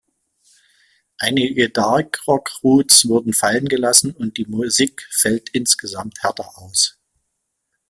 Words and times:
Einige 1.19 1.69
Dark-Rock-Roots 1.69 3.07
wurden 3.07 3.33
fallen 3.35 3.67
gelassen 3.69 4.09
und 4.09 4.37
die 4.37 4.45
Musik 4.47 5.07
fällt 5.11 5.49
insgesamt 5.49 6.23
härter 6.23 6.57
aus. 6.57 6.97